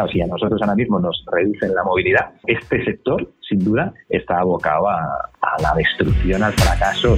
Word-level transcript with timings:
Claro, 0.00 0.12
si 0.12 0.22
a 0.22 0.26
nosotros 0.26 0.62
ahora 0.62 0.76
mismo 0.76 0.98
nos 0.98 1.22
reducen 1.30 1.74
la 1.74 1.84
movilidad, 1.84 2.32
este 2.46 2.82
sector, 2.86 3.34
sin 3.46 3.58
duda, 3.62 3.92
está 4.08 4.38
abocado 4.38 4.88
a, 4.88 5.28
la 5.60 5.74
destrucción, 5.76 6.42
al 6.42 6.54
fracaso. 6.54 7.16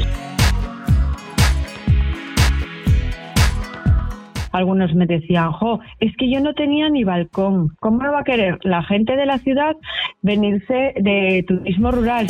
algunos 4.50 4.92
me 4.94 5.06
decían, 5.06 5.52
jo, 5.52 5.78
es 6.00 6.14
que 6.16 6.28
yo 6.28 6.40
no 6.40 6.54
tenía 6.54 6.90
ni 6.90 7.04
balcón. 7.04 7.68
¿Cómo 7.78 8.00
va 8.00 8.20
a 8.20 8.24
querer 8.24 8.58
la 8.64 8.82
gente 8.82 9.14
de 9.14 9.26
la 9.26 9.38
ciudad 9.38 9.76
venirse 10.20 10.92
de 10.96 11.44
turismo 11.46 11.92
rural? 11.92 12.26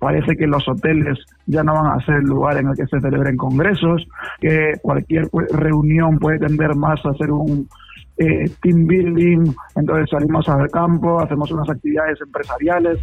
Parece 0.00 0.34
que 0.34 0.46
los 0.46 0.66
hoteles 0.66 1.18
ya 1.46 1.62
no 1.62 1.74
van 1.74 1.98
a 1.98 2.04
ser 2.04 2.16
el 2.16 2.24
lugar 2.24 2.56
en 2.56 2.68
el 2.68 2.74
que 2.74 2.86
se 2.86 3.00
celebren 3.00 3.36
congresos, 3.36 4.08
que 4.40 4.72
cualquier 4.82 5.28
reunión 5.52 6.18
puede 6.18 6.38
tender 6.38 6.74
más 6.74 6.98
a 7.04 7.12
ser 7.14 7.30
un 7.30 7.68
eh, 8.16 8.50
team 8.62 8.86
building, 8.86 9.52
entonces 9.76 10.08
salimos 10.10 10.48
al 10.48 10.70
campo, 10.70 11.20
hacemos 11.20 11.52
unas 11.52 11.68
actividades 11.68 12.18
empresariales. 12.20 12.98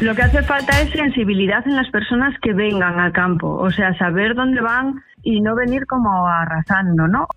Lo 0.00 0.14
que 0.14 0.22
hace 0.22 0.42
falta 0.42 0.80
es 0.80 0.90
sensibilidad 0.90 1.64
en 1.66 1.76
las 1.76 1.88
personas 1.90 2.34
que 2.40 2.52
vengan 2.52 2.98
al 2.98 3.12
campo, 3.12 3.48
o 3.48 3.70
sea, 3.70 3.96
saber 3.98 4.34
dónde 4.34 4.60
van 4.60 4.94
y 5.22 5.40
no 5.40 5.54
venir 5.54 5.86
como 5.86 6.26
arrasando, 6.26 7.06
¿no? 7.06 7.28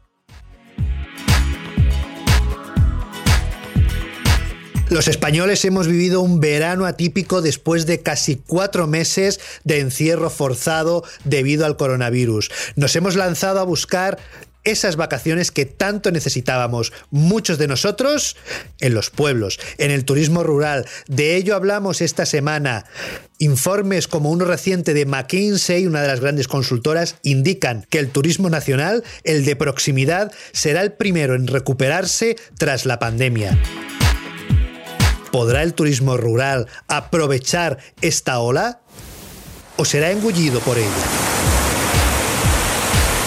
Los 4.89 5.07
españoles 5.07 5.66
hemos 5.66 5.88
vivido 5.88 6.21
un 6.21 6.39
verano 6.39 6.85
atípico 6.85 7.41
después 7.41 7.88
de 7.88 8.02
casi 8.02 8.35
cuatro 8.35 8.85
meses 8.85 9.39
de 9.63 9.80
encierro 9.80 10.30
forzado 10.30 11.03
debido 11.23 11.66
al 11.66 11.75
coronavirus. 11.75 12.52
Nos 12.75 12.95
hemos 12.95 13.16
lanzado 13.16 13.59
a 13.59 13.63
buscar 13.63 14.19
esas 14.63 14.95
vacaciones 14.95 15.52
que 15.52 15.66
tanto 15.66 16.11
necesitábamos, 16.11 16.94
muchos 17.09 17.58
de 17.58 17.67
nosotros, 17.67 18.36
en 18.80 18.94
los 18.94 19.09
pueblos, 19.09 19.59
en 19.78 19.91
el 19.91 20.06
turismo 20.06 20.44
rural. 20.44 20.86
De 21.08 21.36
ello 21.36 21.56
hablamos 21.56 22.02
esta 22.02 22.25
semana. 22.25 22.86
Informes 23.39 24.08
como 24.08 24.30
uno 24.30 24.45
reciente 24.45 24.94
de 24.94 25.06
McKinsey, 25.06 25.88
una 25.88 26.02
de 26.02 26.08
las 26.08 26.19
grandes 26.19 26.47
consultoras, 26.47 27.16
indican 27.23 27.86
que 27.89 28.00
el 28.00 28.09
turismo 28.09 28.50
nacional, 28.50 29.03
el 29.23 29.45
de 29.45 29.56
proximidad, 29.56 30.31
será 30.52 30.81
el 30.81 30.94
primero 30.94 31.36
en 31.36 31.47
recuperarse 31.47 32.38
tras 32.58 32.86
la 32.86 33.00
pandemia. 33.00 33.58
¿Podrá 35.36 35.64
el 35.64 35.73
turismo 35.73 36.16
rural 36.16 36.69
aprovechar 36.88 37.80
esta 38.00 38.39
ola? 38.39 38.80
¿O 39.75 39.83
será 39.83 40.11
engullido 40.11 40.61
por 40.61 40.78
ella? 40.78 41.44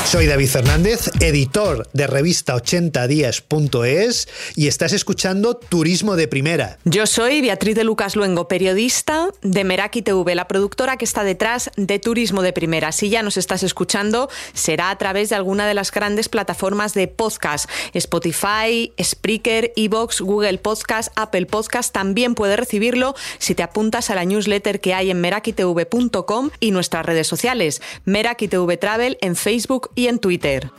Soy 0.08 0.24
David 0.24 0.48
Fernández, 0.48 1.10
editor 1.20 1.86
de 1.92 2.06
revista 2.06 2.56
80días.es 2.56 4.28
y 4.56 4.66
estás 4.66 4.94
escuchando 4.94 5.54
Turismo 5.54 6.16
de 6.16 6.26
Primera. 6.26 6.78
Yo 6.86 7.06
soy 7.06 7.42
Beatriz 7.42 7.76
de 7.76 7.84
Lucas 7.84 8.16
Luengo, 8.16 8.48
periodista 8.48 9.28
de 9.42 9.64
Meraki 9.64 10.00
TV, 10.00 10.34
la 10.34 10.48
productora 10.48 10.96
que 10.96 11.04
está 11.04 11.24
detrás 11.24 11.70
de 11.76 11.98
Turismo 11.98 12.40
de 12.40 12.54
Primera. 12.54 12.90
Si 12.92 13.10
ya 13.10 13.22
nos 13.22 13.36
estás 13.36 13.62
escuchando, 13.62 14.30
será 14.54 14.88
a 14.88 14.96
través 14.96 15.28
de 15.28 15.36
alguna 15.36 15.66
de 15.66 15.74
las 15.74 15.92
grandes 15.92 16.30
plataformas 16.30 16.94
de 16.94 17.06
podcast, 17.08 17.68
Spotify, 17.92 18.94
Spreaker, 18.98 19.74
Evox, 19.76 20.22
Google 20.22 20.56
Podcast, 20.56 21.12
Apple 21.16 21.44
Podcast. 21.44 21.92
También 21.92 22.34
puedes 22.34 22.58
recibirlo 22.58 23.14
si 23.38 23.54
te 23.54 23.62
apuntas 23.62 24.08
a 24.08 24.14
la 24.14 24.24
newsletter 24.24 24.80
que 24.80 24.94
hay 24.94 25.10
en 25.10 25.20
merakitv.com 25.20 26.48
y 26.60 26.70
nuestras 26.70 27.04
redes 27.04 27.26
sociales, 27.26 27.82
Meraki 28.06 28.48
TV 28.48 28.78
Travel 28.78 29.18
en 29.20 29.36
Facebook 29.36 29.90
y 29.98 30.06
en 30.06 30.20
Twitter. 30.20 30.70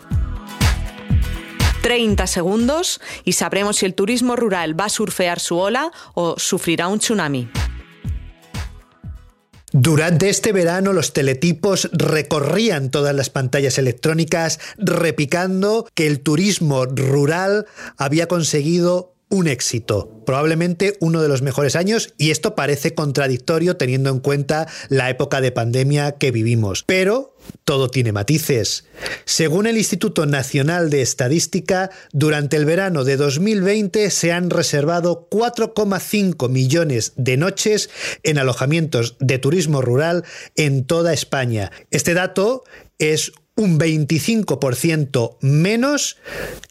30 1.81 2.25
segundos 2.25 3.02
y 3.25 3.34
sabremos 3.34 3.78
si 3.78 3.85
el 3.85 3.94
turismo 3.94 4.38
rural 4.38 4.80
va 4.80 4.85
a 4.85 4.90
surfear 4.90 5.41
su 5.41 5.57
ola 5.57 5.91
o 6.13 6.35
sufrirá 6.38 6.88
un 6.88 7.00
tsunami. 7.00 7.50
Durante 9.72 10.29
este 10.29 10.52
verano 10.53 10.94
los 10.94 11.13
teletipos 11.13 11.90
recorrían 11.91 12.90
todas 12.90 13.13
las 13.13 13.29
pantallas 13.29 13.78
electrónicas 13.78 14.59
repicando 14.78 15.88
que 15.94 16.08
el 16.08 16.22
turismo 16.22 16.85
rural 16.85 17.68
había 17.97 18.28
conseguido 18.28 19.13
un 19.29 19.47
éxito, 19.47 20.22
probablemente 20.25 20.97
uno 21.00 21.22
de 21.22 21.28
los 21.28 21.41
mejores 21.41 21.75
años, 21.75 22.13
y 22.17 22.31
esto 22.31 22.56
parece 22.56 22.95
contradictorio 22.95 23.78
teniendo 23.78 24.09
en 24.09 24.19
cuenta 24.19 24.67
la 24.90 25.09
época 25.09 25.40
de 25.40 25.51
pandemia 25.51 26.13
que 26.13 26.31
vivimos. 26.31 26.84
Pero 26.85 27.35
todo 27.63 27.90
tiene 27.90 28.12
matices. 28.12 28.85
Según 29.25 29.67
el 29.67 29.78
Instituto 29.78 30.25
Nacional 30.25 30.90
de 30.90 31.01
Estadística, 31.01 31.91
durante 32.12 32.57
el 32.57 32.66
verano 32.66 33.03
de 33.03 33.17
2020 33.17 34.09
se 34.09 34.31
han 34.31 34.50
reservado 34.50 35.28
4,5 35.29 36.50
millones 36.50 37.13
de 37.16 37.38
noches 37.38 37.90
en 38.23 38.40
alojamientos 38.40 39.16
de 39.19 39.38
turismo 39.38 39.81
rural 39.81 40.25
en 40.56 40.85
toda 40.85 41.13
España. 41.13 41.72
Este 41.91 42.13
dato 42.13 42.63
es 42.97 43.31
un 43.56 43.79
25% 43.79 45.38
menos 45.41 46.17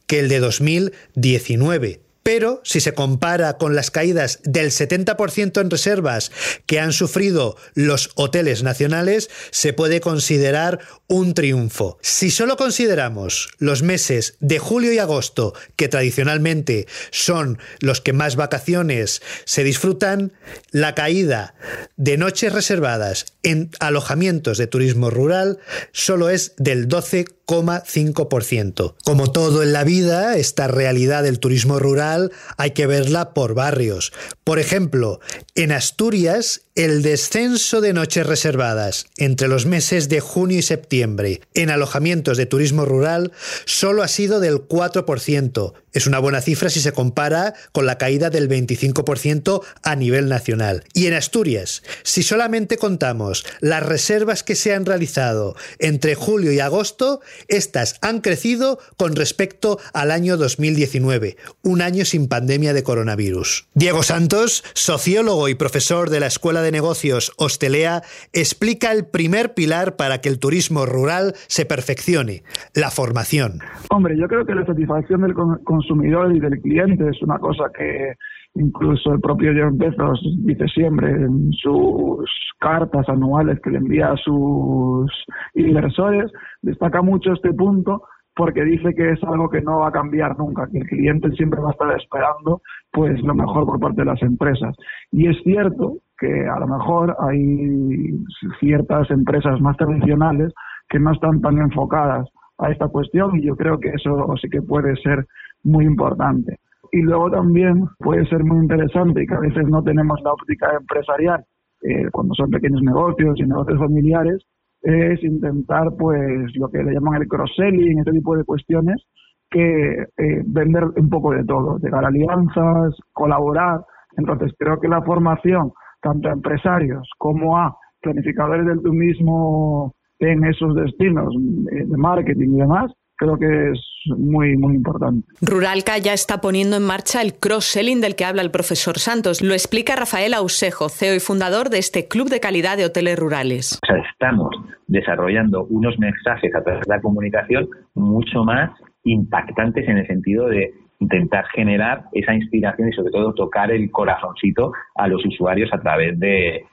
que 0.07 0.21
el 0.21 0.29
de 0.29 0.41
2019 0.41 2.08
pero 2.29 2.61
si 2.63 2.81
se 2.81 2.93
compara 2.93 3.57
con 3.57 3.75
las 3.75 3.91
caídas 3.91 4.41
del 4.45 4.71
70% 4.71 5.63
en 5.63 5.71
reservas 5.71 6.31
que 6.67 6.79
han 6.79 6.93
sufrido 6.93 7.57
los 7.73 8.11
hoteles 8.17 8.63
nacionales, 8.63 9.31
se 9.51 9.73
puede 9.73 10.03
considerar 10.03 10.79
un 11.07 11.33
triunfo. 11.33 11.97
Si 12.03 12.31
solo 12.31 12.59
consideramos 12.59 13.49
los 13.57 13.83
meses 13.83 14.35
de 14.41 14.59
julio 14.59 14.93
y 14.93 14.99
agosto, 14.99 15.55
que 15.77 15.89
tradicionalmente 15.89 16.87
son 17.11 17.59
los 17.81 18.03
que 18.03 18.13
más 18.13 18.37
vacaciones 18.37 19.23
se 19.47 19.65
disfrutan, 19.65 20.35
la 20.71 20.95
caída 20.95 21.55
de 21.97 22.19
noches 22.19 22.53
reservadas 22.53 23.25
en 23.43 23.71
alojamientos 23.81 24.59
de 24.59 24.67
turismo 24.67 25.09
rural 25.09 25.61
solo 25.93 26.29
es 26.29 26.53
del 26.59 26.89
12,5%. 26.89 28.97
Como 29.03 29.33
todo 29.33 29.63
en 29.63 29.73
la 29.73 29.85
vida, 29.85 30.37
esta 30.37 30.69
realidad 30.69 31.23
del 31.23 31.39
turismo 31.39 31.79
rural 31.79 32.18
hay 32.57 32.73
que 32.73 32.87
verla 32.87 33.35
por 33.35 33.55
barrios. 33.55 34.13
Por 34.45 34.59
ejemplo, 34.59 35.21
en 35.55 35.73
Asturias, 35.73 36.63
el 36.79 37.03
descenso 37.03 37.81
de 37.81 37.93
noches 37.93 38.25
reservadas 38.25 39.07
entre 39.17 39.49
los 39.49 39.67
meses 39.67 40.09
de 40.09 40.21
junio 40.21 40.59
y 40.59 40.63
septiembre 40.63 41.41
en 41.55 41.71
alojamientos 41.71 42.37
de 42.37 42.47
turismo 42.47 42.85
rural 42.85 43.33
solo 43.65 44.05
ha 44.05 44.09
sido 44.09 44.39
del 44.39 44.69
4%. 44.69 45.73
Es 45.93 46.07
una 46.07 46.21
buena 46.21 46.41
cifra 46.41 46.71
si 46.71 46.81
se 46.81 46.93
compara 46.93 47.55
con 47.73 47.85
la 47.85 47.99
caída 47.99 48.31
del 48.31 48.49
25% 48.49 49.63
a 49.83 49.97
nivel 49.97 50.29
nacional. 50.29 50.85
Y 50.95 51.07
en 51.07 51.15
Asturias, 51.15 51.83
si 52.05 52.23
solamente 52.23 52.77
contamos 52.77 53.45
las 53.61 53.83
reservas 53.83 54.45
que 54.45 54.55
se 54.55 54.73
han 54.73 54.87
realizado 54.87 55.57
entre 55.81 56.15
julio 56.15 56.53
y 56.53 56.61
agosto, 56.61 57.21
estas 57.49 57.97
han 58.03 58.21
crecido 58.21 58.79
con 58.97 59.17
respecto 59.17 59.81
al 59.93 60.13
año 60.13 60.37
2019, 60.37 61.37
un 61.63 61.83
año 61.83 62.05
sin 62.09 62.29
pandemia 62.29 62.73
de 62.73 62.83
coronavirus. 62.83 63.69
Diego 63.75 64.03
Santos, 64.03 64.65
sociólogo 64.75 65.49
y 65.49 65.55
profesor 65.55 66.11
de 66.11 66.21
la 66.21 66.27
Escuela 66.27 66.63
de 66.63 66.73
Negocios 66.73 67.33
Hostelea, 67.39 68.03
explica 68.33 68.93
el 68.93 69.07
primer 69.07 69.55
pilar 69.55 69.97
para 69.97 70.21
que 70.21 70.29
el 70.29 70.39
turismo 70.39 70.87
rural 70.87 71.35
se 71.47 71.67
perfeccione, 71.67 72.43
la 72.75 72.91
formación. 72.91 73.61
Hombre, 73.91 74.17
yo 74.19 74.27
creo 74.29 74.45
que 74.45 74.55
la 74.55 74.67
satisfacción 74.67 75.23
del 75.23 75.35
consumidor 75.65 76.35
y 76.35 76.41
del 76.41 76.61
cliente 76.61 77.09
es 77.09 77.23
una 77.23 77.39
cosa 77.39 77.65
que 77.77 78.15
incluso 78.55 79.13
el 79.13 79.21
propio 79.21 79.53
Jeff 79.53 79.73
Bezos 79.75 80.21
dice 80.39 80.67
siempre 80.69 81.11
en 81.11 81.53
sus 81.53 82.29
cartas 82.59 83.09
anuales 83.09 83.61
que 83.63 83.71
le 83.71 83.79
envía 83.79 84.13
a 84.13 84.17
sus 84.17 85.11
inversores, 85.55 86.31
destaca 86.63 87.03
mucho 87.03 87.33
este 87.33 87.53
punto 87.53 88.03
porque 88.39 88.63
dice 88.63 88.95
que 88.95 89.11
es 89.11 89.25
algo 89.25 89.51
que 89.51 89.61
no 89.61 89.81
va 89.81 89.89
a 89.89 89.93
cambiar 89.93 90.39
nunca, 90.39 90.69
que 90.69 90.79
el 90.79 90.87
cliente 90.87 91.29
siempre 91.33 91.61
va 91.61 91.71
a 91.71 91.73
estar 91.73 91.91
esperando 92.01 92.63
pues 92.93 93.21
lo 93.23 93.35
mejor 93.35 93.67
por 93.67 93.81
parte 93.81 94.03
de 94.03 94.05
las 94.05 94.23
empresas. 94.23 94.77
Y 95.11 95.27
es 95.27 95.37
cierto 95.43 95.97
que 96.17 96.47
a 96.47 96.61
lo 96.61 96.69
mejor 96.69 97.17
hay 97.19 98.17
ciertas 98.61 99.11
empresas 99.11 99.61
más 99.61 99.77
tradicionales 99.77 100.55
que 100.89 101.01
no 101.01 101.13
están 101.13 101.41
tan 101.41 101.59
enfocadas 101.59 102.29
a 102.59 102.71
esta 102.71 102.87
cuestión 102.87 103.37
y 103.37 103.43
yo 103.43 103.57
creo 103.57 103.81
que 103.81 103.89
eso 103.89 104.33
sí 104.41 104.49
que 104.49 104.63
puede 104.63 104.95
ser 105.03 105.27
muy 105.65 105.85
importante. 105.85 106.61
Y 106.93 107.03
luego 107.03 107.33
también 107.33 107.87
puede 107.99 108.25
ser 108.27 108.45
muy 108.45 108.59
interesante 108.59 109.25
y 109.25 109.27
que 109.27 109.35
a 109.35 109.41
veces 109.41 109.67
no 109.67 109.83
tenemos 109.83 110.21
la 110.23 110.33
óptica 110.33 110.77
empresarial 110.79 111.45
eh, 111.83 112.09
cuando 112.13 112.35
son 112.35 112.51
pequeños 112.51 112.83
negocios 112.83 113.35
y 113.41 113.43
negocios 113.43 113.81
familiares, 113.81 114.47
es 114.83 115.23
intentar 115.23 115.89
pues 115.99 116.55
lo 116.57 116.69
que 116.69 116.83
le 116.83 116.93
llaman 116.93 117.23
el 117.23 117.29
cross-selling, 117.29 117.99
este 117.99 118.13
tipo 118.13 118.37
de 118.37 118.45
cuestiones, 118.45 119.05
que 119.51 120.03
eh, 120.03 120.43
vender 120.47 120.85
un 120.85 121.09
poco 121.09 121.33
de 121.33 121.45
todo, 121.45 121.79
llegar 121.79 122.05
a 122.05 122.09
alianzas, 122.09 122.97
colaborar. 123.13 123.81
Entonces 124.17 124.53
creo 124.59 124.79
que 124.81 124.89
la 124.89 125.03
formación, 125.03 125.73
tanto 126.01 126.29
a 126.29 126.33
empresarios 126.33 127.09
como 127.19 127.57
a 127.57 127.77
planificadores 128.01 128.67
del 128.67 128.83
turismo 128.83 129.95
en 130.19 130.45
esos 130.45 130.75
destinos 130.75 131.35
eh, 131.73 131.85
de 131.87 131.97
marketing 131.97 132.55
y 132.55 132.61
demás, 132.61 132.93
creo 133.19 133.37
que 133.39 133.73
es 133.73 133.81
muy, 134.17 134.57
muy 134.57 134.75
importante. 134.77 135.27
Ruralca 135.43 135.99
ya 135.99 136.13
está 136.15 136.41
poniendo 136.41 136.77
en 136.77 136.85
marcha 136.85 137.21
el 137.21 137.35
cross-selling 137.35 138.01
del 138.01 138.17
que 138.17 138.25
habla 138.25 138.43
el 138.43 138.51
profesor 138.51 138.99
Santos. 138.99 139.43
Lo 139.43 139.53
explica 139.53 139.97
Rafael 139.97 140.33
Ausejo, 140.35 140.89
CEO 140.89 141.15
y 141.15 141.21
fundador 141.21 141.69
de 141.69 141.79
este 141.79 142.09
Club 142.09 142.31
de 142.31 142.41
Calidad 142.41 142.77
de 142.77 142.87
Hoteles 142.87 143.19
Rurales. 143.19 143.79
estamos 144.11 144.51
desarrollando 144.87 145.65
unos 145.65 145.99
mensajes 145.99 146.55
a 146.55 146.63
través 146.63 146.87
de 146.87 146.95
la 146.95 147.01
comunicación 147.01 147.69
mucho 147.95 148.45
más 148.45 148.71
impactantes 149.05 149.87
en 149.89 149.99
el 149.99 150.07
sentido 150.07 150.47
de 150.47 150.73
intentar 151.01 151.47
generar 151.55 152.05
esa 152.13 152.35
inspiración 152.35 152.89
y 152.89 152.93
sobre 152.93 153.11
todo 153.13 153.33
tocar 153.33 153.71
el 153.71 153.91
corazoncito 153.91 154.73
a 154.97 155.07
los 155.07 155.25
usuarios 155.25 155.71
a 155.73 155.81
través 155.81 156.19
de, 156.19 156.65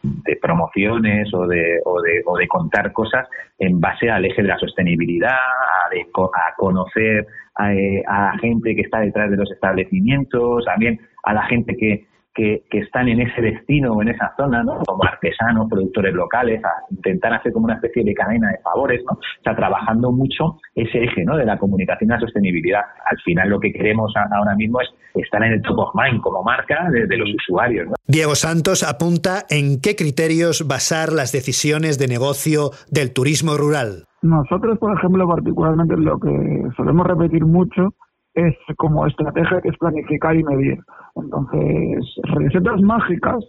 promociones 0.42 1.32
o 1.34 1.48
de, 1.48 1.80
o, 1.86 2.02
de, 2.02 2.22
o 2.26 2.38
de 2.38 2.48
contar 2.48 2.92
cosas 2.92 3.28
en 3.60 3.80
base 3.80 4.10
al 4.10 4.26
eje 4.26 4.42
de 4.42 4.48
la 4.48 4.58
sostenibilidad, 4.58 5.32
a, 5.32 5.90
a 5.92 6.56
conocer 6.58 7.28
a, 7.56 7.68
a 7.68 8.34
la 8.34 8.38
gente 8.40 8.76
que 8.76 8.82
está 8.82 9.00
detrás 9.00 9.30
de 9.30 9.38
los 9.38 9.52
establecimientos, 9.52 10.66
también 10.66 11.00
a 11.24 11.34
la 11.34 11.44
gente 11.44 11.76
que, 11.78 12.08
que, 12.36 12.64
están 12.72 13.08
en 13.08 13.22
ese 13.22 13.42
destino 13.42 13.94
o 13.94 14.02
en 14.02 14.10
esa 14.10 14.34
zona, 14.36 14.62
¿no? 14.62 14.80
como 14.86 15.04
artesanos, 15.06 15.70
productores 15.70 16.14
locales, 16.14 16.64
a 16.64 16.70
intentar 16.92 17.34
hacer 17.34 17.54
como 17.54 17.66
una 17.66 17.76
especie 17.76 18.04
de 18.04 18.14
cadena 18.14 18.50
de 18.50 18.58
favores, 18.60 19.02
¿no? 19.06 19.14
o 19.14 19.44
sea, 19.44 19.56
trabajando 19.56 20.12
mucho 20.12 20.58
ese 20.76 21.06
eje 21.06 21.24
¿no? 21.24 21.38
de 21.38 21.46
la 21.46 21.58
comunicación 21.58 22.10
y 22.10 22.14
la 22.14 22.20
sostenibilidad. 22.20 22.82
Al 23.10 23.18
final 23.22 23.50
lo 23.50 23.60
que 23.60 23.72
queremos 23.72 24.14
ahora 24.16 24.54
mismo 24.56 24.82
es 24.82 24.90
estar 25.16 25.42
en 25.44 25.54
el 25.54 25.62
top 25.62 25.80
of 25.80 25.96
mind 25.96 26.22
como 26.22 26.44
marca 26.44 26.90
de, 26.92 27.18
los 27.18 27.30
usuarios. 27.34 27.88
Diego 28.08 28.36
Santos 28.36 28.84
apunta 28.84 29.44
en 29.50 29.80
qué 29.82 29.96
criterios 29.96 30.68
basar 30.68 31.14
las 31.14 31.32
decisiones 31.32 31.98
de 31.98 32.08
negocio 32.08 32.72
del 32.92 33.14
turismo 33.14 33.56
rural. 33.56 34.04
Nosotros, 34.22 34.78
por 34.80 34.98
ejemplo, 34.98 35.26
particularmente 35.28 35.96
lo 35.96 36.20
que 36.20 36.30
solemos 36.76 37.08
repetir 37.08 37.46
mucho 37.46 37.94
es 38.34 38.54
como 38.76 39.08
estrategia 39.08 39.62
que 39.62 39.70
es 39.70 39.78
planificar 39.78 40.36
y 40.36 40.44
medir. 40.44 40.80
Entonces, 41.16 42.06
recetas 42.24 42.82
mágicas 42.82 43.44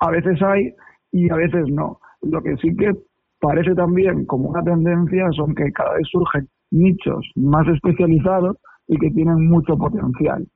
a 0.00 0.10
veces 0.10 0.40
hay 0.42 0.74
y 1.12 1.30
a 1.30 1.36
veces 1.36 1.66
no. 1.68 1.98
Lo 2.22 2.42
que 2.42 2.56
sí 2.56 2.74
que 2.76 2.92
parece 3.40 3.74
también 3.74 4.26
como 4.26 4.48
una 4.48 4.62
tendencia 4.62 5.28
son 5.36 5.54
que 5.54 5.70
cada 5.72 5.94
vez 5.94 6.06
surgen 6.10 6.48
nichos 6.70 7.24
más 7.36 7.66
especializados 7.68 8.56
y 8.88 8.98
que 8.98 9.10
tienen 9.10 9.48
mucho 9.48 9.76
potencial. 9.76 10.46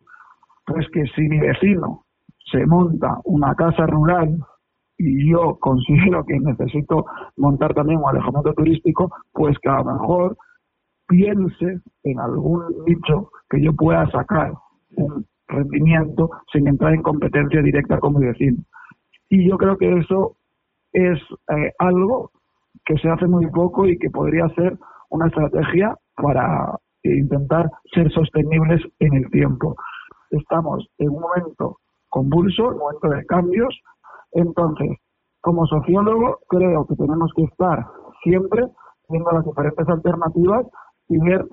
Pues 0.66 0.86
que 0.92 1.04
si 1.14 1.22
mi 1.22 1.38
vecino 1.38 2.04
se 2.50 2.66
monta 2.66 3.20
una 3.24 3.54
casa 3.54 3.86
rural 3.86 4.38
y 4.98 5.30
yo 5.30 5.56
considero 5.60 6.24
que 6.24 6.38
necesito 6.38 7.06
montar 7.36 7.74
también 7.74 8.00
un 8.00 8.08
alojamiento 8.08 8.52
turístico, 8.54 9.10
pues 9.32 9.56
que 9.60 9.68
a 9.68 9.78
lo 9.78 9.92
mejor 9.92 10.36
piense 11.06 11.80
en 12.04 12.20
algún 12.20 12.64
nicho 12.86 13.30
que 13.48 13.62
yo 13.62 13.72
pueda 13.74 14.08
sacar 14.10 14.52
rendimiento 15.50 16.30
sin 16.52 16.66
entrar 16.68 16.94
en 16.94 17.02
competencia 17.02 17.62
directa 17.62 17.98
con 17.98 18.18
mi 18.18 18.26
vecino. 18.26 18.62
Y 19.28 19.48
yo 19.48 19.56
creo 19.58 19.76
que 19.76 19.98
eso 19.98 20.36
es 20.92 21.18
eh, 21.56 21.72
algo 21.78 22.30
que 22.84 22.96
se 22.98 23.08
hace 23.08 23.26
muy 23.26 23.46
poco 23.48 23.86
y 23.86 23.98
que 23.98 24.10
podría 24.10 24.48
ser 24.50 24.76
una 25.10 25.26
estrategia 25.26 25.94
para 26.16 26.78
intentar 27.02 27.70
ser 27.94 28.10
sostenibles 28.12 28.82
en 28.98 29.14
el 29.14 29.30
tiempo. 29.30 29.76
Estamos 30.30 30.86
en 30.98 31.10
un 31.10 31.20
momento 31.20 31.78
convulso, 32.08 32.68
un 32.68 32.78
momento 32.78 33.08
de 33.08 33.24
cambios, 33.26 33.80
entonces, 34.32 34.98
como 35.40 35.66
sociólogo, 35.66 36.38
creo 36.48 36.86
que 36.86 36.96
tenemos 36.96 37.32
que 37.34 37.44
estar 37.44 37.86
siempre 38.22 38.64
viendo 39.08 39.30
las 39.32 39.44
diferentes 39.44 39.88
alternativas 39.88 40.66
y 41.08 41.18
ver 41.18 41.44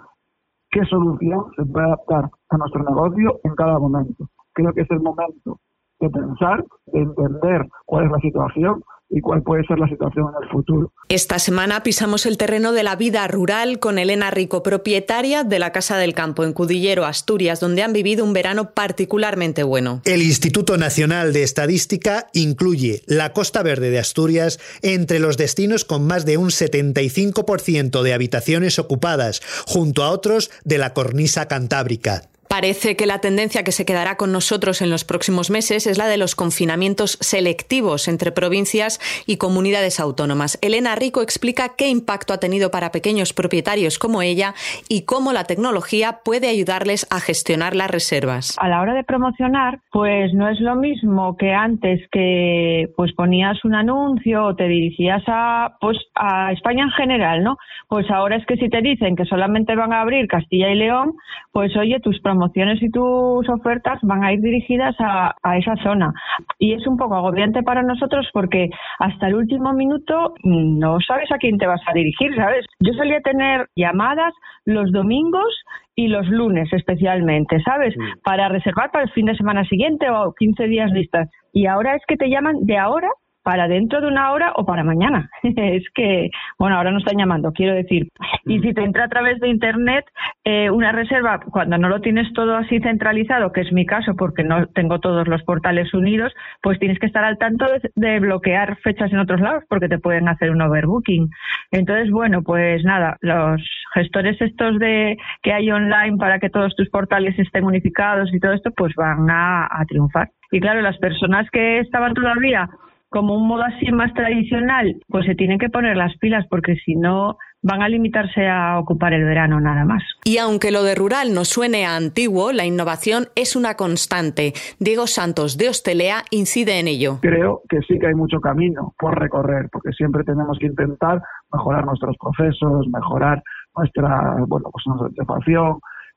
qué 0.77 0.85
solución 0.85 1.45
se 1.55 1.65
puede 1.65 1.87
adaptar 1.87 2.29
a 2.49 2.57
nuestro 2.57 2.83
negocio 2.83 3.39
en 3.43 3.55
cada 3.55 3.79
momento. 3.79 4.29
Creo 4.53 4.71
que 4.73 4.81
es 4.81 4.91
el 4.91 4.99
momento 4.99 5.59
de 5.99 6.09
pensar, 6.09 6.63
de 6.87 6.99
entender 6.99 7.67
cuál 7.85 8.05
es 8.05 8.11
la 8.11 8.19
situación 8.19 8.83
y 9.09 9.21
cuál 9.21 9.41
puede 9.41 9.65
ser 9.65 9.79
la 9.79 9.87
situación 9.87 10.27
en 10.29 10.43
el 10.43 10.49
futuro. 10.49 10.91
Esta 11.09 11.39
semana 11.39 11.83
pisamos 11.83 12.25
el 12.25 12.37
terreno 12.37 12.73
de 12.73 12.83
la 12.83 12.95
vida 12.95 13.27
rural 13.27 13.79
con 13.79 13.99
Elena 13.99 14.31
Rico, 14.31 14.63
propietaria 14.63 15.43
de 15.43 15.59
la 15.59 15.71
Casa 15.71 15.97
del 15.97 16.13
Campo 16.13 16.43
en 16.43 16.53
Cudillero, 16.53 17.05
Asturias, 17.05 17.59
donde 17.59 17.83
han 17.83 17.93
vivido 17.93 18.25
un 18.25 18.33
verano 18.33 18.71
particularmente 18.71 19.63
bueno. 19.63 20.01
El 20.05 20.21
Instituto 20.21 20.77
Nacional 20.77 21.31
de 21.31 21.43
Estadística 21.43 22.27
incluye 22.33 23.03
la 23.05 23.31
Costa 23.31 23.63
Verde 23.63 23.89
de 23.89 23.99
Asturias 23.99 24.59
entre 24.81 25.19
los 25.19 25.37
destinos 25.37 25.85
con 25.85 26.05
más 26.05 26.25
de 26.25 26.37
un 26.37 26.49
75% 26.49 28.01
de 28.01 28.13
habitaciones 28.13 28.79
ocupadas, 28.79 29.41
junto 29.65 30.03
a 30.03 30.11
otros 30.11 30.51
de 30.65 30.77
la 30.77 30.93
cornisa 30.93 31.47
cantábrica. 31.47 32.23
Parece 32.47 32.95
que 32.95 33.05
la 33.05 33.19
tendencia 33.19 33.63
que 33.63 33.73
se 33.73 33.85
quedará 33.85 34.15
con 34.15 34.31
nosotros 34.31 34.81
en 34.81 34.89
los 34.89 35.03
próximos 35.03 35.49
meses 35.49 35.85
es 35.85 35.97
la 35.97 36.07
de 36.07 36.17
los 36.17 36.35
confinamientos 36.35 37.17
selectivos 37.19 38.07
entre 38.07 38.31
provincias 38.31 38.99
y 39.27 39.37
comunidades 39.37 39.99
autónomas. 39.99 40.57
Elena 40.61 40.95
Rico 40.95 41.21
explica 41.21 41.75
qué 41.77 41.89
impacto 41.89 42.33
ha 42.33 42.39
tenido 42.39 42.71
para 42.71 42.91
pequeños 42.91 43.33
propietarios 43.33 43.99
como 43.99 44.21
ella 44.21 44.53
y 44.87 45.03
cómo 45.05 45.33
la 45.33 45.43
tecnología 45.43 46.19
puede 46.23 46.47
ayudarles 46.47 47.05
a 47.11 47.19
gestionar 47.19 47.75
las 47.75 47.91
reservas. 47.91 48.55
A 48.59 48.69
la 48.69 48.81
hora 48.81 48.93
de 48.93 49.03
promocionar, 49.03 49.79
pues 49.91 50.33
no 50.33 50.47
es 50.47 50.59
lo 50.61 50.75
mismo 50.75 51.35
que 51.35 51.51
antes 51.51 51.99
que 52.11 52.89
pues 52.95 53.11
ponías 53.13 53.63
un 53.65 53.75
anuncio 53.75 54.45
o 54.45 54.55
te 54.55 54.67
dirigías 54.67 55.23
a 55.27 55.75
pues 55.81 55.97
a 56.15 56.53
España 56.53 56.83
en 56.83 56.91
general, 56.91 57.43
¿no? 57.43 57.57
Pues 57.89 58.09
ahora 58.09 58.37
es 58.37 58.45
que 58.45 58.55
si 58.55 58.69
te 58.69 58.81
dicen 58.81 59.15
que 59.15 59.25
solamente 59.25 59.75
van 59.75 59.91
a 59.91 60.01
abrir 60.01 60.27
Castilla 60.27 60.69
y 60.69 60.75
León, 60.75 61.13
pues 61.51 61.75
oye, 61.75 61.99
tus 61.99 62.19
promociones 62.21 62.36
y 62.81 62.89
tus 62.89 63.47
ofertas 63.49 63.99
van 64.03 64.23
a 64.23 64.33
ir 64.33 64.41
dirigidas 64.41 64.95
a, 64.99 65.35
esa 65.57 65.75
zona. 65.83 66.13
Y 66.59 66.73
es 66.73 66.85
un 66.87 66.97
poco 66.97 67.15
agobiante 67.15 67.63
para 67.63 67.81
nosotros 67.83 68.27
porque 68.33 68.69
hasta 68.99 69.27
el 69.27 69.35
último 69.35 69.73
minuto 69.73 70.33
no 70.43 70.97
sabes 71.05 71.31
a 71.31 71.37
quién 71.37 71.57
te 71.57 71.67
vas 71.67 71.81
a 71.87 71.93
dirigir, 71.93 72.35
¿sabes? 72.35 72.65
Yo 72.79 72.93
solía 72.93 73.21
tener 73.21 73.67
llamadas 73.75 74.33
los 74.65 74.91
domingos 74.91 75.47
y 75.95 76.07
los 76.07 76.27
lunes 76.27 76.71
especialmente, 76.71 77.59
¿sabes? 77.63 77.95
Para 78.23 78.49
reservar 78.49 78.91
para 78.91 79.05
el 79.05 79.11
fin 79.11 79.25
de 79.25 79.35
semana 79.35 79.63
siguiente 79.65 80.09
o 80.09 80.33
15 80.37 80.67
días 80.67 80.91
listas. 80.91 81.29
Y 81.53 81.65
ahora 81.65 81.95
es 81.95 82.01
que 82.07 82.17
te 82.17 82.29
llaman 82.29 82.55
de 82.61 82.77
ahora 82.77 83.09
para 83.47 83.69
dentro 83.69 84.01
de 84.01 84.07
una 84.07 84.33
hora 84.33 84.51
o 84.57 84.65
para 84.65 84.83
mañana. 84.83 85.29
es 85.41 85.85
que, 85.95 86.31
bueno, 86.59 86.75
ahora 86.75 86.91
no 86.91 86.97
están 86.97 87.17
llamando, 87.17 87.53
quiero 87.53 87.73
decir. 87.73 88.09
Y 88.45 88.59
si 88.59 88.73
te 88.73 88.83
entra 88.83 89.05
a 89.05 89.07
través 89.07 89.39
de 89.39 89.47
Internet 89.47 90.03
eh, 90.43 90.69
una 90.69 90.91
reserva, 90.91 91.39
cuando 91.39 91.77
no 91.77 91.87
lo 91.87 92.01
tienes 92.01 92.27
todo 92.33 92.57
así 92.57 92.81
centralizado, 92.81 93.53
que 93.53 93.61
es 93.61 93.71
mi 93.71 93.85
caso 93.85 94.17
porque 94.17 94.43
no 94.43 94.67
tengo 94.67 94.99
todos 94.99 95.29
los 95.29 95.43
portales 95.43 95.93
unidos, 95.93 96.33
pues 96.61 96.77
tienes 96.77 96.99
que 96.99 97.05
estar 97.05 97.23
al 97.23 97.37
tanto 97.37 97.67
de, 97.95 98.19
bloquear 98.19 98.75
fechas 98.79 99.13
en 99.13 99.19
otros 99.19 99.39
lados 99.39 99.63
porque 99.69 99.87
te 99.87 99.97
pueden 99.97 100.27
hacer 100.27 100.51
un 100.51 100.61
overbooking. 100.61 101.29
Entonces, 101.71 102.11
bueno, 102.11 102.41
pues 102.41 102.83
nada, 102.83 103.15
los 103.21 103.61
gestores 103.93 104.41
estos 104.41 104.77
de 104.77 105.15
que 105.41 105.53
hay 105.53 105.71
online 105.71 106.17
para 106.17 106.39
que 106.39 106.49
todos 106.49 106.75
tus 106.75 106.89
portales 106.89 107.39
estén 107.39 107.63
unificados 107.63 108.29
y 108.33 108.41
todo 108.41 108.51
esto, 108.51 108.71
pues 108.75 108.93
van 108.97 109.29
a 109.29 109.85
triunfar. 109.87 110.31
Y 110.51 110.59
claro, 110.59 110.81
las 110.81 110.97
personas 110.97 111.49
que 111.49 111.79
estaban 111.79 112.13
todavía 112.13 112.69
como 113.09 113.35
un 113.35 113.47
modo 113.47 113.63
así 113.63 113.91
más 113.91 114.13
tradicional, 114.13 114.99
pues 115.07 115.25
se 115.25 115.35
tienen 115.35 115.59
que 115.59 115.69
poner 115.69 115.95
las 115.95 116.15
pilas 116.17 116.45
porque 116.49 116.75
si 116.85 116.95
no 116.95 117.37
van 117.61 117.81
a 117.81 117.89
limitarse 117.89 118.47
a 118.47 118.79
ocupar 118.79 119.13
el 119.13 119.23
verano 119.23 119.59
nada 119.59 119.85
más. 119.85 120.03
Y 120.25 120.37
aunque 120.37 120.71
lo 120.71 120.83
de 120.83 120.95
rural 120.95 121.33
nos 121.33 121.49
suene 121.49 121.85
a 121.85 121.95
antiguo, 121.95 122.51
la 122.51 122.65
innovación 122.65 123.27
es 123.35 123.55
una 123.55 123.75
constante. 123.75 124.53
Diego 124.79 125.07
Santos 125.07 125.57
de 125.57 125.69
Hostelea 125.69 126.23
incide 126.31 126.79
en 126.79 126.87
ello. 126.87 127.19
Creo 127.21 127.61
que 127.69 127.79
sí 127.87 127.97
que 127.99 128.07
hay 128.07 128.15
mucho 128.15 128.39
camino 128.39 128.93
por 128.97 129.19
recorrer, 129.19 129.69
porque 129.71 129.91
siempre 129.91 130.23
tenemos 130.23 130.57
que 130.59 130.67
intentar 130.67 131.21
mejorar 131.51 131.85
nuestros 131.85 132.15
procesos, 132.17 132.87
mejorar 132.93 133.41
nuestra, 133.75 134.35
bueno, 134.47 134.69
pues 134.71 134.83
nuestra 134.87 135.25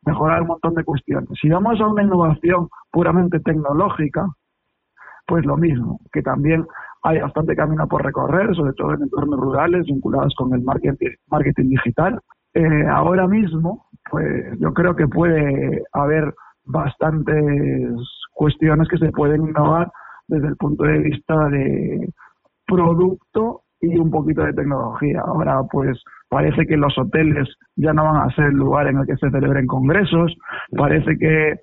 mejorar 0.07 0.43
un 0.43 0.49
montón 0.49 0.75
de 0.75 0.85
cuestiones. 0.85 1.29
Si 1.41 1.49
vamos 1.49 1.81
a 1.81 1.87
una 1.87 2.03
innovación 2.03 2.69
puramente 2.91 3.39
tecnológica, 3.41 4.27
pues 5.31 5.47
lo 5.47 5.57
mismo, 5.57 6.01
que 6.13 6.23
también 6.23 6.67
hay 7.05 7.21
bastante 7.21 7.55
camino 7.55 7.87
por 7.87 8.05
recorrer, 8.05 8.53
sobre 8.57 8.73
todo 8.73 8.95
en 8.95 9.03
entornos 9.03 9.39
rurales 9.39 9.87
vinculados 9.87 10.35
con 10.37 10.53
el 10.53 10.63
marketing, 10.65 11.15
marketing 11.31 11.69
digital. 11.69 12.19
Eh, 12.53 12.87
ahora 12.91 13.29
mismo, 13.29 13.87
pues 14.11 14.59
yo 14.59 14.75
creo 14.75 14.97
que 14.97 15.07
puede 15.07 15.85
haber 15.93 16.35
bastantes 16.65 17.95
cuestiones 18.33 18.89
que 18.89 18.99
se 18.99 19.13
pueden 19.13 19.47
innovar 19.47 19.89
desde 20.27 20.49
el 20.49 20.57
punto 20.57 20.83
de 20.83 20.99
vista 20.99 21.49
de 21.49 22.09
producto 22.67 23.63
y 23.81 23.97
un 23.97 24.11
poquito 24.11 24.43
de 24.43 24.53
tecnología. 24.53 25.23
Ahora, 25.25 25.63
pues 25.71 26.03
parece 26.29 26.67
que 26.67 26.77
los 26.77 26.99
hoteles 26.99 27.49
ya 27.77 27.93
no 27.93 28.03
van 28.03 28.29
a 28.29 28.35
ser 28.35 28.47
el 28.47 28.57
lugar 28.57 28.89
en 28.89 28.99
el 28.99 29.07
que 29.07 29.17
se 29.17 29.31
celebren 29.31 29.69
congresos, 29.69 30.37
parece 30.77 31.17
que 31.19 31.55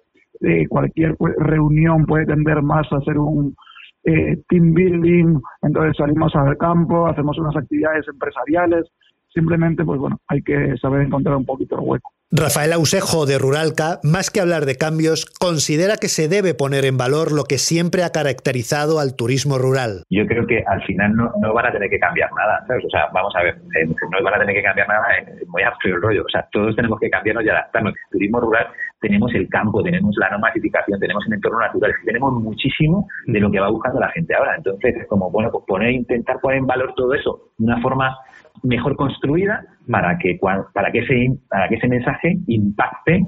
eh, 0.42 0.68
cualquier 0.68 1.16
reunión 1.38 2.06
puede 2.06 2.26
tender 2.26 2.62
más 2.62 2.88
a 2.92 3.00
ser 3.02 3.18
un 3.18 3.56
eh, 4.04 4.38
team 4.48 4.74
building, 4.74 5.40
entonces 5.62 5.98
salimos 5.98 6.36
al 6.36 6.58
campo, 6.58 7.08
hacemos 7.08 7.38
unas 7.38 7.56
actividades 7.56 8.08
empresariales, 8.08 8.86
Simplemente, 9.38 9.86
pues 9.86 10.00
bueno, 10.00 10.20
hay 10.28 10.42
que 10.42 10.76
saber 10.78 11.02
encontrar 11.02 11.36
un 11.36 11.46
poquito 11.46 11.76
el 11.76 11.86
hueco. 11.86 12.12
Rafael 12.30 12.74
Ausejo 12.74 13.26
de 13.26 13.40
Ruralca, 13.40 14.00
más 14.04 14.30
que 14.30 14.42
hablar 14.42 14.66
de 14.66 14.76
cambios, 14.76 15.26
considera 15.40 15.96
que 15.96 16.10
se 16.10 16.28
debe 16.28 16.54
poner 16.54 16.84
en 16.84 16.98
valor 16.98 17.32
lo 17.32 17.46
que 17.46 17.58
siempre 17.58 18.04
ha 18.04 18.12
caracterizado 18.12 19.00
al 19.00 19.16
turismo 19.16 19.58
rural. 19.58 20.04
Yo 20.10 20.28
creo 20.28 20.46
que 20.46 20.62
al 20.68 20.84
final 20.84 21.16
no, 21.16 21.32
van 21.54 21.68
a 21.68 21.72
tener 21.72 21.90
que 21.90 21.98
cambiar 21.98 22.30
nada, 22.34 22.66
¿sabes? 22.68 22.84
O 22.84 22.90
sea, 22.90 23.08
vamos 23.14 23.34
a 23.34 23.44
ver, 23.44 23.56
no 23.56 24.22
van 24.22 24.34
a 24.34 24.40
tener 24.40 24.56
que 24.56 24.62
cambiar 24.62 24.90
nada, 24.90 25.08
muy 25.48 25.64
amplio 25.64 25.96
el 25.96 26.02
rollo. 26.02 26.24
O 26.26 26.30
sea, 26.30 26.46
todos 26.52 26.76
tenemos 26.76 27.00
que 27.00 27.10
cambiarnos 27.10 27.46
y 27.46 27.50
adaptarnos. 27.50 27.94
El 27.94 28.12
turismo 28.12 28.42
rural 28.42 28.68
tenemos 29.00 29.34
el 29.34 29.48
campo, 29.48 29.82
tenemos 29.82 30.14
la 30.18 30.30
no 30.30 30.40
masificación, 30.40 31.00
tenemos 31.00 31.24
el 31.28 31.34
entorno 31.36 31.60
natural, 31.60 31.94
tenemos 32.04 32.34
muchísimo 32.34 33.08
de 33.28 33.40
lo 33.40 33.50
que 33.50 33.62
va 33.62 33.70
buscando 33.70 34.02
la 34.02 34.10
gente 34.10 34.36
ahora. 34.36 34.58
Entonces, 34.58 34.98
es 34.98 35.08
como, 35.08 35.32
bueno, 35.32 35.50
pues 35.50 35.64
poner, 35.66 35.92
intentar 35.92 36.42
poner 36.42 36.58
en 36.58 36.68
valor 36.68 36.94
todo 36.94 37.14
eso 37.14 37.52
de 37.58 37.66
una 37.66 37.82
forma 37.82 38.18
mejor 38.64 38.96
construida 38.96 39.66
para 39.90 40.18
que 40.18 40.40
para 40.74 40.92
que 40.92 41.00
ese 41.00 41.38
para 41.50 41.68
que 41.68 41.76
ese 41.76 41.88
mensaje 41.88 42.38
impacte 42.48 43.26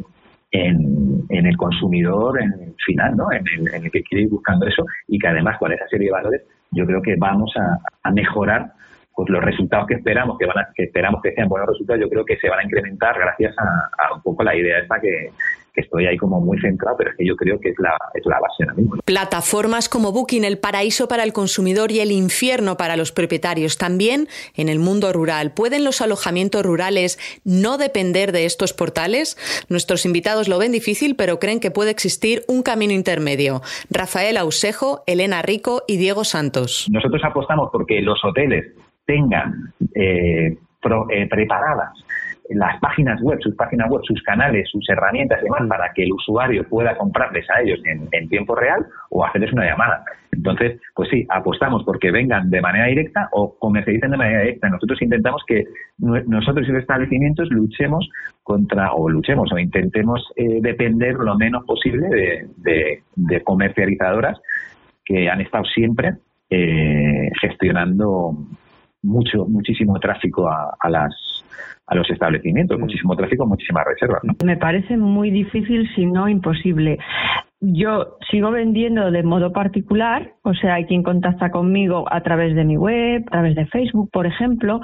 en, 0.52 1.26
el 1.30 1.58
consumidor 1.58 2.42
en 2.42 2.54
el 2.54 2.76
final, 2.86 3.16
¿no? 3.16 3.32
En 3.32 3.44
el, 3.74 3.92
que 3.92 4.02
quiere 4.04 4.24
ir 4.24 4.30
buscando 4.30 4.66
eso 4.66 4.84
y 5.08 5.20
que 5.20 5.28
además 5.28 5.58
con 5.60 5.72
esa 5.72 5.88
serie 5.88 6.08
de 6.08 6.14
valores 6.14 6.42
yo 6.72 6.86
creo 6.86 7.02
que 7.02 7.16
vamos 7.16 7.54
a, 7.58 8.12
mejorar 8.12 8.74
pues 9.20 9.32
los 9.32 9.44
resultados 9.44 9.86
que 9.86 9.96
esperamos 9.96 10.38
que 10.38 10.46
van 10.46 10.60
a, 10.60 10.70
que 10.74 10.84
esperamos 10.84 11.22
que 11.22 11.34
sean 11.34 11.50
buenos 11.50 11.68
resultados 11.68 12.00
yo 12.02 12.10
creo 12.10 12.24
que 12.24 12.38
se 12.38 12.48
van 12.48 12.60
a 12.60 12.64
incrementar 12.64 13.20
gracias 13.20 13.54
a, 13.58 13.90
a 14.02 14.14
un 14.14 14.22
poco 14.22 14.46
la 14.46 14.56
idea 14.56 14.80
esta 14.80 14.98
que, 15.02 15.32
estoy 15.76 16.06
ahí 16.08 16.18
como 16.18 16.42
muy 16.42 16.60
centrado, 16.60 16.98
pero 16.98 17.12
es 17.12 17.18
que 17.18 17.26
yo 17.26 17.38
creo 17.38 17.58
que 17.58 17.70
es 17.70 17.76
la, 17.80 17.96
es 18.14 18.26
la 18.26 18.38
base 18.42 18.64
ahora 18.64 18.74
mismo. 18.74 18.98
Plataformas 19.06 19.88
como 19.88 20.12
Booking, 20.12 20.44
el 20.44 20.58
paraíso 20.58 21.08
para 21.08 21.24
el 21.24 21.32
consumidor 21.32 21.90
y 21.92 22.02
el 22.02 22.12
infierno 22.12 22.76
para 22.76 22.98
los 22.98 23.14
propietarios. 23.14 23.78
También 23.78 24.28
en 24.58 24.68
el 24.68 24.80
mundo 24.80 25.14
rural. 25.14 25.54
¿Pueden 25.56 25.86
los 25.86 26.02
alojamientos 26.02 26.66
rurales 26.66 27.18
no 27.46 27.78
depender 27.78 28.34
de 28.34 28.44
estos 28.44 28.74
portales? 28.74 29.38
Nuestros 29.70 30.06
invitados 30.06 30.50
lo 30.50 30.58
ven 30.60 30.74
difícil, 30.74 31.16
pero 31.16 31.40
creen 31.40 31.62
que 31.62 31.72
puede 31.72 31.92
existir 31.92 32.42
un 32.50 32.62
camino 32.62 32.92
intermedio. 32.92 33.62
Rafael 33.90 34.36
Ausejo, 34.36 35.04
Elena 35.08 35.42
Rico 35.42 35.84
y 35.88 35.96
Diego 35.96 36.26
Santos. 36.26 36.88
Nosotros 36.92 37.22
apostamos 37.24 37.70
porque 37.72 38.02
los 38.02 38.20
hoteles 38.26 38.74
tengan 39.10 39.74
eh, 39.96 40.56
eh, 41.10 41.28
preparadas 41.28 41.89
las 42.50 42.80
páginas 42.80 43.22
web, 43.22 43.39
sus 43.42 43.56
páginas 43.56 43.89
web, 43.89 44.01
sus 44.04 44.22
canales, 44.24 44.70
sus 44.72 44.88
herramientas 44.89 45.39
y 45.42 45.46
demás 45.46 45.62
para 45.68 45.92
que 45.94 46.04
el 46.04 46.13
usuario 46.13 46.63
pueda 46.68 46.96
comprarles 46.98 47.48
a 47.50 47.62
ellos 47.62 47.80
en, 47.86 48.30
tiempo 48.30 48.56
real 48.56 48.86
o 49.10 49.25
hacerles 49.25 49.54
una 49.54 49.66
llamada. 49.66 50.04
Entonces, 50.32 50.80
pues 50.96 51.10
sí, 51.10 51.25
apostamos 51.30 51.84
porque 51.84 52.12
vengan 52.12 52.50
de 52.50 52.62
manera 52.62 52.86
directa 52.88 53.30
o 53.32 53.56
comercialicen 53.58 54.12
de 54.12 54.18
manera 54.18 54.42
directa. 54.42 54.70
Nosotros 54.70 55.01
intentamos 55.01 55.44
que 55.48 55.66
nosotros 55.98 56.68
y 56.68 56.72
los 56.72 56.82
establecimientos 56.82 57.50
luchemos 57.51 58.10
contra, 58.44 58.94
o 58.94 59.10
luchemos, 59.10 59.51
o 59.51 59.58
intentemos 59.60 60.28
eh, 60.36 60.60
depender 60.62 61.16
lo 61.16 61.36
menos 61.36 61.66
posible 61.66 62.48
de, 62.58 63.44
comercializadoras 63.44 64.39
que 65.06 65.30
han 65.30 65.42
estado 65.42 65.66
siempre 65.66 66.13
eh, 66.50 67.30
gestionando 67.42 68.36
mucho, 69.01 69.46
muchísimo 69.46 70.00
tráfico 70.00 70.50
a, 70.50 70.75
a 70.79 70.89
las 70.89 71.39
a 71.89 71.96
los 71.96 72.10
establecimientos, 72.10 72.77
mm. 72.77 72.82
muchísimo 72.82 73.15
tráfico, 73.15 73.46
muchísimas 73.46 73.84
reservas. 73.86 74.22
Me 74.46 74.58
parece 74.58 74.96
muy 74.96 75.32
difícil, 75.32 75.89
si 75.96 76.06
no 76.06 76.29
imposible. 76.29 77.00
Yo 77.62 78.18
sigo 78.32 78.51
vendiendo 78.51 79.12
de 79.12 79.24
modo 79.24 79.51
particular, 79.51 80.34
o 80.44 80.53
sea, 80.53 80.75
hay 80.75 80.86
quien 80.86 81.03
contacta 81.03 81.51
conmigo 81.51 82.06
a 82.10 82.22
través 82.22 82.56
de 82.56 82.63
mi 82.63 82.77
web, 82.77 83.24
a 83.27 83.32
través 83.32 83.56
de 83.56 83.65
Facebook, 83.65 84.10
por 84.12 84.25
ejemplo, 84.27 84.79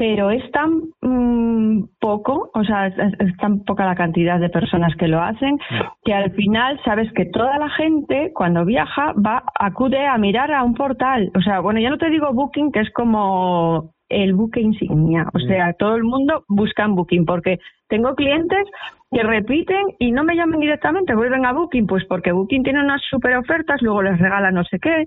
pero 0.00 0.30
es 0.30 0.50
tan 0.50 0.80
mm, 1.02 1.84
poco, 2.00 2.50
o 2.54 2.64
sea, 2.64 2.86
es, 2.86 3.36
tan 3.36 3.64
poca 3.64 3.84
la 3.84 3.94
cantidad 3.94 4.40
de 4.40 4.48
personas 4.48 4.96
que 4.96 5.08
lo 5.08 5.20
hacen, 5.20 5.58
que 6.02 6.14
al 6.14 6.30
final 6.30 6.80
sabes 6.86 7.12
que 7.12 7.26
toda 7.26 7.58
la 7.58 7.68
gente 7.68 8.32
cuando 8.34 8.64
viaja 8.64 9.12
va 9.12 9.42
acude 9.58 10.06
a 10.06 10.16
mirar 10.16 10.52
a 10.52 10.64
un 10.64 10.72
portal, 10.72 11.30
o 11.36 11.42
sea, 11.42 11.60
bueno, 11.60 11.80
ya 11.80 11.90
no 11.90 11.98
te 11.98 12.08
digo 12.08 12.32
Booking, 12.32 12.72
que 12.72 12.80
es 12.80 12.90
como 12.92 13.92
el 14.08 14.32
buque 14.32 14.62
insignia. 14.62 15.26
O 15.34 15.38
sea, 15.38 15.74
todo 15.74 15.96
el 15.96 16.04
mundo 16.04 16.44
busca 16.48 16.84
en 16.84 16.94
Booking 16.94 17.26
porque 17.26 17.58
tengo 17.90 18.14
clientes 18.14 18.66
que 19.10 19.22
repiten 19.24 19.82
y 19.98 20.12
no 20.12 20.22
me 20.22 20.36
llaman 20.36 20.60
directamente, 20.60 21.14
vuelven 21.14 21.44
a 21.44 21.52
Booking, 21.52 21.86
pues 21.86 22.04
porque 22.04 22.30
Booking 22.30 22.62
tiene 22.62 22.80
unas 22.80 23.02
super 23.10 23.36
ofertas, 23.36 23.82
luego 23.82 24.02
les 24.02 24.18
regala 24.18 24.52
no 24.52 24.62
sé 24.64 24.78
qué. 24.78 25.06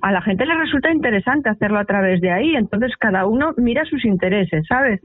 A 0.00 0.12
la 0.12 0.22
gente 0.22 0.46
le 0.46 0.54
resulta 0.54 0.92
interesante 0.92 1.48
hacerlo 1.48 1.80
a 1.80 1.84
través 1.84 2.20
de 2.20 2.30
ahí, 2.30 2.54
entonces 2.54 2.92
cada 2.98 3.26
uno 3.26 3.52
mira 3.56 3.84
sus 3.84 4.04
intereses, 4.04 4.64
¿sabes? 4.68 5.00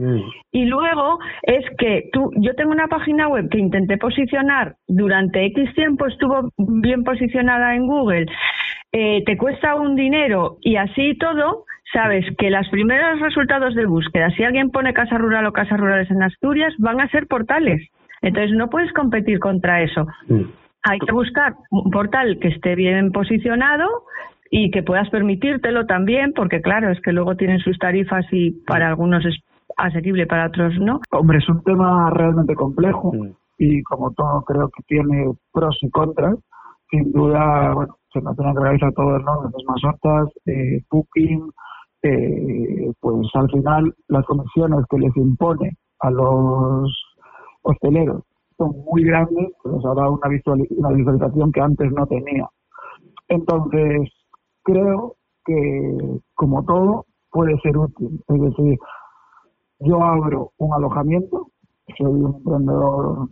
Y 0.51 0.65
luego 0.65 1.19
es 1.43 1.65
que 1.79 2.09
tú, 2.13 2.31
yo 2.35 2.53
tengo 2.53 2.71
una 2.71 2.87
página 2.87 3.27
web 3.27 3.49
que 3.49 3.57
intenté 3.57 3.97
posicionar 3.97 4.75
durante 4.87 5.45
X 5.45 5.73
tiempo, 5.73 6.05
estuvo 6.05 6.51
bien 6.57 7.03
posicionada 7.03 7.73
en 7.73 7.87
Google, 7.87 8.27
eh, 8.91 9.23
te 9.25 9.35
cuesta 9.35 9.75
un 9.75 9.95
dinero 9.95 10.57
y 10.61 10.75
así 10.75 11.17
todo, 11.17 11.65
sabes 11.91 12.23
que 12.37 12.51
los 12.51 12.69
primeros 12.69 13.19
resultados 13.19 13.73
de 13.73 13.87
búsqueda, 13.87 14.29
si 14.31 14.43
alguien 14.43 14.69
pone 14.69 14.93
casa 14.93 15.17
rural 15.17 15.47
o 15.47 15.53
casas 15.53 15.79
rurales 15.79 16.11
en 16.11 16.21
Asturias, 16.21 16.73
van 16.77 17.01
a 17.01 17.09
ser 17.09 17.25
portales. 17.25 17.81
Entonces 18.21 18.55
no 18.55 18.69
puedes 18.69 18.91
competir 18.93 19.39
contra 19.39 19.81
eso. 19.81 20.05
Mm. 20.27 20.43
Hay 20.89 20.99
que 20.99 21.11
buscar 21.11 21.55
un 21.71 21.91
portal 21.91 22.39
que 22.39 22.49
esté 22.49 22.75
bien 22.75 23.11
posicionado 23.11 23.85
y 24.49 24.71
que 24.71 24.83
puedas 24.83 25.09
permitírtelo 25.09 25.85
también, 25.85 26.33
porque 26.33 26.61
claro, 26.61 26.91
es 26.91 27.01
que 27.01 27.11
luego 27.11 27.35
tienen 27.35 27.59
sus 27.59 27.77
tarifas 27.77 28.25
y 28.31 28.51
para 28.65 28.87
algunos 28.87 29.25
es 29.25 29.35
asequible, 29.75 30.25
para 30.25 30.47
otros 30.47 30.73
no. 30.79 31.01
Hombre, 31.11 31.39
es 31.39 31.49
un 31.49 31.61
tema 31.63 32.09
realmente 32.11 32.55
complejo 32.55 33.11
mm. 33.13 33.29
y 33.57 33.83
como 33.83 34.11
todo 34.13 34.43
creo 34.43 34.69
que 34.69 34.83
tiene 34.87 35.31
pros 35.51 35.77
y 35.81 35.89
contras. 35.89 36.35
Sin 36.89 37.11
duda, 37.11 37.73
bueno, 37.73 37.97
se 38.13 38.21
nos 38.21 38.35
tiene 38.37 38.53
que 38.53 38.61
realizar 38.61 38.93
todo, 38.93 39.19
¿no? 39.19 39.43
Las 39.43 39.53
mismas 39.53 39.83
hortas, 39.83 40.29
eh, 40.45 40.81
booking, 40.89 41.51
eh, 42.03 42.91
pues 43.01 43.27
al 43.33 43.49
final 43.49 43.93
las 44.07 44.25
comisiones 44.25 44.85
que 44.89 44.97
les 44.97 45.15
impone 45.17 45.71
a 45.99 46.11
los 46.11 47.06
hosteleros 47.67 48.23
son 48.57 48.71
muy 48.91 49.03
grandes, 49.03 49.49
que 49.63 49.69
les 49.69 49.85
ha 49.85 49.93
dado 49.93 50.13
una, 50.13 50.57
una 50.69 50.89
visualización 50.89 51.51
que 51.51 51.61
antes 51.61 51.91
no 51.91 52.07
tenía. 52.07 52.49
Entonces, 53.27 54.09
creo 54.63 55.15
que, 55.45 56.19
como 56.33 56.63
todo, 56.65 57.05
puede 57.31 57.57
ser 57.59 57.77
útil. 57.77 58.19
Es 58.27 58.41
decir, 58.41 58.79
yo 59.79 60.01
abro 60.01 60.51
un 60.57 60.73
alojamiento, 60.73 61.47
soy 61.97 62.07
un 62.07 62.35
emprendedor 62.35 63.27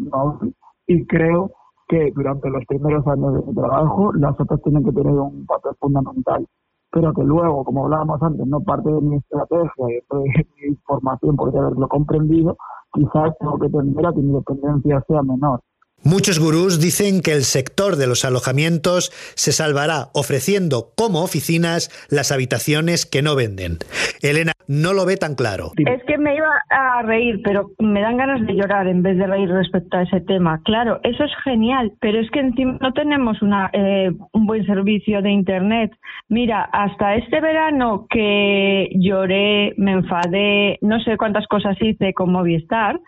y 0.88 1.06
creo 1.08 1.52
que 1.88 2.12
durante 2.16 2.50
los 2.50 2.64
primeros 2.66 3.06
años 3.08 3.34
de 3.34 3.42
mi 3.48 3.56
trabajo 3.56 4.14
las 4.14 4.40
otras 4.40 4.62
tienen 4.64 4.84
que 4.84 4.92
tener 4.92 5.14
un 5.14 5.46
papel 5.46 5.74
fundamental 5.80 6.48
pero 6.96 7.14
que 7.14 7.24
luego, 7.24 7.66
como 7.66 7.84
hablábamos 7.84 8.22
antes, 8.22 8.48
no 8.48 8.62
parte 8.62 8.90
de 8.90 9.02
mi 9.02 9.18
estrategia 9.18 9.86
y 9.90 9.96
de 9.96 10.46
mi 10.70 10.76
formación 10.86 11.36
por 11.36 11.50
haberlo 11.50 11.90
comprendido, 11.90 12.56
quizás 12.94 13.34
tengo 13.38 13.60
que 13.60 13.68
tender 13.68 14.06
a 14.06 14.14
que 14.14 14.22
mi 14.22 14.34
dependencia 14.34 15.04
sea 15.06 15.22
menor. 15.22 15.60
Muchos 16.04 16.40
gurús 16.40 16.80
dicen 16.80 17.22
que 17.22 17.34
el 17.34 17.44
sector 17.44 17.98
de 17.98 18.08
los 18.08 18.24
alojamientos 18.24 19.12
se 19.36 19.52
salvará 19.52 20.10
ofreciendo 20.14 20.94
como 20.96 21.22
oficinas 21.22 21.90
las 22.10 22.32
habitaciones 22.32 23.06
que 23.06 23.22
no 23.22 23.36
venden. 23.36 23.80
Elena 24.22 24.55
no 24.68 24.94
lo 24.94 25.06
ve 25.06 25.18
tan 25.18 25.36
claro. 25.36 25.72
Es 25.78 26.04
que 26.04 26.18
me 26.18 26.36
iba 26.36 26.50
a 26.70 27.02
reír, 27.04 27.42
pero 27.44 27.72
me 27.80 28.02
dan 28.02 28.18
ganas 28.18 28.46
de 28.46 28.54
llorar 28.54 28.88
en 28.88 29.04
vez 29.04 29.18
de 29.18 29.28
reír 29.28 29.50
respecto 29.50 29.98
a 29.98 30.04
ese 30.04 30.22
tema. 30.22 30.62
Claro, 30.64 31.00
eso 31.04 31.24
es 31.24 31.32
genial, 31.44 31.94
pero 32.00 32.20
es 32.20 32.30
que 32.32 32.40
encima 32.40 32.78
no 32.82 32.94
tenemos 32.94 33.42
una, 33.42 33.70
eh, 33.74 34.12
un 34.34 34.46
buen 34.46 34.66
servicio 34.66 35.22
de 35.22 35.32
Internet. 35.32 35.92
Mira, 36.30 36.64
hasta 36.72 37.16
este 37.16 37.42
verano 37.42 38.08
que 38.10 38.90
lloré, 38.96 39.74
me 39.78 39.92
enfadé, 39.92 40.78
no 40.82 41.00
sé 41.02 41.18
cuántas 41.18 41.48
cosas 41.48 41.78
hice 41.82 42.14
con 42.14 42.32
Movistar, 42.32 43.00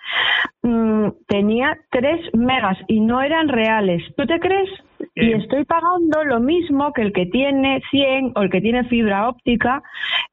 mm, 0.64 1.08
tenía 1.28 1.78
3 1.92 2.34
megas 2.34 2.78
y 2.88 3.00
no 3.00 3.22
eran 3.22 3.48
reales. 3.48 4.04
¿Tú 4.16 4.26
te 4.26 4.40
crees? 4.40 4.70
Y 5.20 5.34
estoy 5.34 5.66
pagando 5.66 6.24
lo 6.24 6.40
mismo 6.40 6.94
que 6.94 7.02
el 7.02 7.12
que 7.12 7.26
tiene 7.26 7.82
100 7.90 8.34
o 8.36 8.42
el 8.44 8.52
que 8.52 8.62
tiene 8.62 8.84
fibra 8.86 9.28
óptica, 9.28 9.82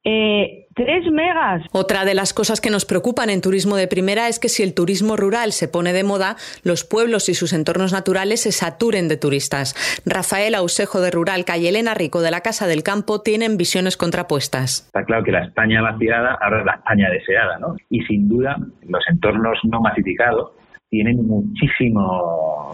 eh, 0.04 0.66
3 0.74 1.10
megas. 1.10 1.62
Otra 1.72 2.04
de 2.04 2.14
las 2.14 2.34
cosas 2.34 2.60
que 2.60 2.70
nos 2.70 2.84
preocupan 2.84 3.30
en 3.30 3.40
turismo 3.40 3.76
de 3.76 3.88
primera 3.88 4.28
es 4.28 4.38
que 4.38 4.48
si 4.48 4.62
el 4.62 4.74
turismo 4.74 5.16
rural 5.16 5.52
se 5.52 5.68
pone 5.68 5.92
de 5.92 6.04
moda, 6.04 6.36
los 6.64 6.84
pueblos 6.84 7.28
y 7.30 7.34
sus 7.34 7.52
entornos 7.54 7.92
naturales 7.92 8.42
se 8.42 8.52
saturen 8.52 9.08
de 9.08 9.16
turistas. 9.16 9.74
Rafael 10.04 10.54
Ausejo 10.54 11.00
de 11.00 11.10
Rural 11.10 11.44
y 11.58 11.66
Elena 11.66 11.94
Rico 11.94 12.20
de 12.20 12.30
la 12.30 12.42
Casa 12.42 12.66
del 12.66 12.82
Campo 12.82 13.22
tienen 13.22 13.56
visiones 13.56 13.96
contrapuestas. 13.96 14.84
Está 14.86 15.04
claro 15.04 15.24
que 15.24 15.32
la 15.32 15.44
España 15.44 15.80
vaciada 15.80 16.36
ahora 16.42 16.60
es 16.60 16.66
la 16.66 16.74
España 16.74 17.08
deseada, 17.10 17.58
¿no? 17.58 17.76
Y 17.88 18.02
sin 18.02 18.28
duda 18.28 18.56
los 18.86 19.04
entornos 19.08 19.58
no 19.64 19.80
masificados 19.80 20.52
tienen 20.94 21.26
muchísimo, 21.26 22.72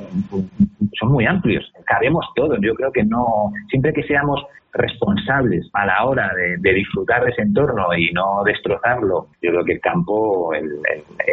son 0.99 1.13
muy 1.13 1.25
amplios, 1.25 1.65
cabemos 1.87 2.27
todos. 2.37 2.59
Yo 2.61 2.75
creo 2.75 2.93
que 2.93 3.03
no, 3.03 3.51
siempre 3.71 3.95
que 3.95 4.03
seamos 4.03 4.43
responsables 4.73 5.69
a 5.73 5.87
la 5.87 6.05
hora 6.05 6.31
de, 6.35 6.73
disfrutar 6.73 7.25
de 7.25 7.31
ese 7.31 7.43
entorno 7.43 7.93
y 7.95 8.13
no 8.13 8.43
destrozarlo, 8.45 9.27
yo 9.43 9.51
creo 9.51 9.65
que 9.65 9.73
el 9.73 9.81
campo, 9.81 10.55
en 10.55 10.65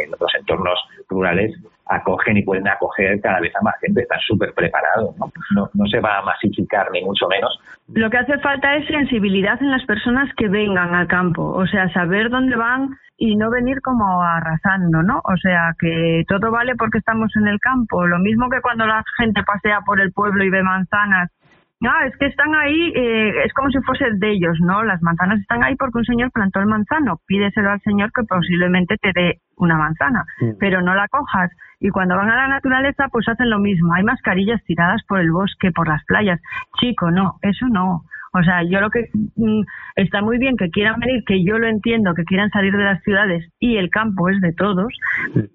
los 0.10 0.36
entornos 0.36 0.80
rurales, 1.10 1.56
acogen 1.90 2.38
y 2.38 2.44
pueden 2.44 2.68
acoger 2.68 3.20
cada 3.22 3.40
vez 3.40 3.56
a 3.56 3.64
más 3.64 3.76
gente, 3.80 4.02
están 4.02 4.20
súper 4.22 4.54
preparados. 4.54 5.16
¿no? 5.18 5.88
se 5.88 6.00
va 6.00 6.20
a 6.20 6.22
masificar 6.22 6.90
ni 6.92 7.02
mucho 7.02 7.28
menos. 7.28 7.60
Lo 7.94 8.10
que 8.10 8.18
hace 8.18 8.38
falta 8.40 8.76
es 8.76 8.88
sensibilidad 8.88 9.62
en 9.62 9.72
las 9.72 9.86
personas 9.86 10.30
que 10.36 10.50
vengan 10.50 10.94
al 10.94 11.08
campo, 11.08 11.44
o 11.44 11.66
sea, 11.66 11.92
saber 11.94 12.30
dónde 12.30 12.56
van 12.56 12.90
y 13.18 13.36
no 13.36 13.50
venir 13.50 13.82
como 13.82 14.22
arrasando, 14.22 15.02
¿no? 15.02 15.22
O 15.24 15.38
sea, 15.38 15.74
que 15.80 16.24
todo 16.28 16.52
vale 16.52 16.76
porque 16.76 17.00
estamos 17.00 17.32
en 17.36 17.48
el 17.48 17.60
campo, 17.60 18.06
lo 18.06 18.20
mismo 18.20 18.50
que 18.50 18.62
cuando 18.62 18.86
la 18.86 19.04
gente 19.18 19.42
pasea 19.44 19.82
por 19.86 20.02
el 20.02 20.12
pueblo 20.12 20.44
y 20.44 20.50
ve 20.50 20.62
manzanas 20.62 21.32
no, 21.80 21.92
es 22.08 22.18
que 22.18 22.26
están 22.26 22.56
ahí, 22.56 22.92
eh, 22.96 23.44
es 23.46 23.54
como 23.54 23.70
si 23.70 23.80
fuese 23.82 24.06
de 24.14 24.32
ellos, 24.32 24.58
¿no? 24.62 24.84
Las 24.84 25.02
manzanas 25.04 25.40
están 25.40 25.64
ahí 25.64 25.76
porque 25.76 26.00
un 26.00 26.06
señor 26.06 26.32
plantó 26.32 26.60
el 26.60 26.66
manzano. 26.66 27.22
Pídeselo 27.28 27.70
al 27.70 27.82
señor 27.82 28.12
que 28.14 28.24
posiblemente 28.24 28.98
te 28.98 29.12
dé 29.14 29.42
una 29.58 29.78
manzana, 29.78 30.26
pero 30.60 30.82
no 30.82 30.96
la 30.96 31.08
cojas. 31.08 31.52
Y 31.80 31.90
cuando 31.90 32.16
van 32.16 32.30
a 32.30 32.36
la 32.36 32.48
naturaleza, 32.48 33.08
pues 33.12 33.28
hacen 33.30 33.52
lo 33.52 33.60
mismo. 33.60 33.94
Hay 33.94 34.04
mascarillas 34.04 34.64
tiradas 34.64 35.04
por 35.08 35.20
el 35.20 35.32
bosque, 35.32 35.72
por 35.72 35.88
las 35.88 36.04
playas. 36.06 36.42
Chico, 36.80 37.12
no, 37.12 37.36
eso 37.44 37.68
no. 37.70 38.04
O 38.34 38.44
sea, 38.44 38.64
yo 38.64 38.82
lo 38.82 38.90
que 38.90 39.10
mm, 39.14 39.62
está 39.96 40.22
muy 40.22 40.40
bien 40.40 40.58
que 40.58 40.70
quieran 40.70 41.00
venir, 41.00 41.24
que 41.26 41.44
yo 41.44 41.60
lo 41.60 41.68
entiendo, 41.68 42.16
que 42.16 42.24
quieran 42.24 42.50
salir 42.50 42.76
de 42.76 42.84
las 42.84 43.02
ciudades 43.04 43.48
y 43.60 43.78
el 43.78 43.90
campo 43.90 44.30
es 44.30 44.42
de 44.42 44.54
todos, 44.54 44.94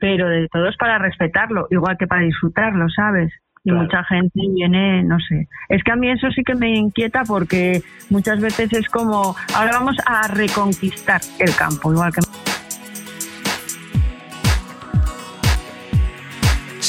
pero 0.00 0.28
de 0.28 0.48
todos 0.48 0.76
para 0.76 0.98
respetarlo, 0.98 1.66
igual 1.70 1.96
que 1.98 2.06
para 2.06 2.22
disfrutarlo, 2.22 2.88
¿sabes? 2.88 3.32
Y 3.64 3.70
mucha 3.70 4.02
gente 4.04 4.40
viene, 4.54 5.04
no 5.04 5.18
sé. 5.20 5.48
Es 5.68 5.82
que 5.84 5.92
a 5.92 5.96
mí 5.96 6.10
eso 6.10 6.28
sí 6.34 6.42
que 6.42 6.54
me 6.54 6.74
inquieta 6.74 7.22
porque 7.24 7.82
muchas 8.10 8.40
veces 8.40 8.72
es 8.72 8.88
como, 8.88 9.36
ahora 9.54 9.72
vamos 9.72 9.96
a 10.06 10.28
reconquistar 10.28 11.20
el 11.38 11.54
campo, 11.54 11.92
igual 11.92 12.12
que... 12.12 12.41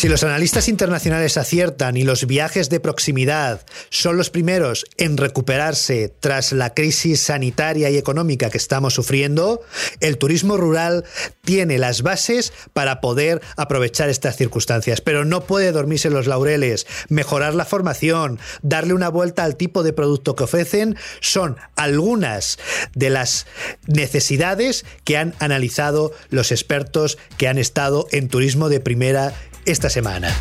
Si 0.04 0.10
los 0.10 0.26
analistas 0.26 0.68
internacionales 0.68 1.38
aciertan 1.38 1.96
y 1.96 2.04
los 2.04 2.28
viajes 2.28 2.70
de 2.70 2.82
proximidad 2.82 3.66
son 3.90 4.18
los 4.18 4.30
primeros 4.30 4.86
en 4.98 5.16
recuperarse 5.16 6.14
tras 6.20 6.52
la 6.52 6.74
crisis 6.74 7.22
sanitaria 7.22 7.90
y 7.90 7.96
económica 7.96 8.50
que 8.50 8.58
estamos 8.58 8.96
sufriendo, 8.96 9.62
el 10.02 10.18
turismo 10.18 10.58
rural 10.58 11.06
tiene 11.46 11.78
las 11.78 12.02
bases 12.02 12.52
para 12.74 13.00
poder 13.00 13.40
aprovechar 13.56 14.10
estas 14.10 14.36
circunstancias, 14.36 15.00
pero 15.00 15.24
no 15.24 15.46
puede 15.46 15.72
dormirse 15.72 16.10
los 16.10 16.28
laureles. 16.28 16.86
Mejorar 17.08 17.56
la 17.56 17.64
formación, 17.64 18.40
darle 18.62 18.94
una 18.94 19.08
vuelta 19.08 19.46
al 19.46 19.56
tipo 19.56 19.84
de 19.84 19.94
producto 19.94 20.36
que 20.36 20.44
ofrecen, 20.44 20.98
son 21.22 21.56
algunas 21.78 22.60
de 22.94 23.10
las 23.10 23.48
necesidades 23.88 24.84
que 25.06 25.16
han 25.16 25.34
analizado 25.40 26.12
los 26.30 26.52
expertos 26.52 27.18
que 27.38 27.48
han 27.48 27.58
estado 27.58 28.06
en 28.12 28.28
turismo 28.28 28.68
de 28.68 28.82
primera 28.82 29.34
esta 29.66 29.90
semana. 29.90 30.34